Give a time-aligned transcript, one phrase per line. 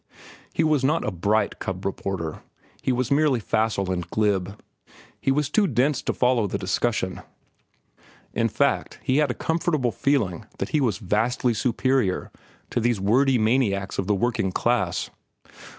[0.51, 2.41] He was not a bright cub reporter.
[2.81, 4.59] He was merely facile and glib.
[5.21, 7.21] He was too dense to follow the discussion.
[8.33, 12.31] In fact, he had a comfortable feeling that he was vastly superior
[12.71, 15.11] to these wordy maniacs of the working class.